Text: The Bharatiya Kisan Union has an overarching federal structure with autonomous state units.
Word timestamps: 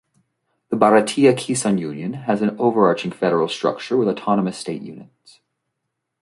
The 0.69 0.77
Bharatiya 0.77 1.33
Kisan 1.37 1.77
Union 1.79 2.13
has 2.13 2.41
an 2.41 2.57
overarching 2.59 3.11
federal 3.11 3.47
structure 3.47 3.95
with 3.95 4.07
autonomous 4.07 4.57
state 4.57 4.81
units. 4.81 5.41